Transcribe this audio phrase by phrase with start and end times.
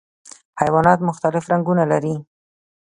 [0.61, 2.15] حیوانات مختلف رنګونه لري.